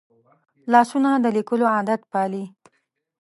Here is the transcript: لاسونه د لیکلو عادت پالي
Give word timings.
لاسونه 0.71 1.09
د 1.23 1.25
لیکلو 1.37 1.65
عادت 1.75 2.01
پالي 2.11 2.43